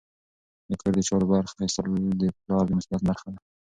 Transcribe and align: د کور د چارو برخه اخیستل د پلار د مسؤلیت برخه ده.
د 0.69 0.71
کور 0.81 0.93
د 0.95 0.99
چارو 1.07 1.25
برخه 1.31 1.53
اخیستل 1.55 1.85
د 2.21 2.23
پلار 2.43 2.63
د 2.65 2.69
مسؤلیت 2.77 3.01
برخه 3.09 3.27
ده. 3.33 3.39